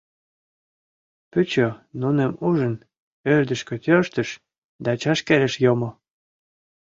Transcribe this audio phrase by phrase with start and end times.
[1.31, 1.67] Пӱчӧ,
[2.01, 2.73] нуным ужын,
[3.33, 4.29] ӧрдыжкӧ тӧрштыш
[4.83, 5.89] да чашкереш йомо.